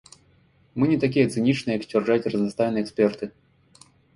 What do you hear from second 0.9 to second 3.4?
не такія цынічныя, як сцвярджаюць разнастайныя эксперты.